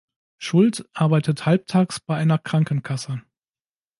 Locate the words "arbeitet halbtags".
0.93-1.99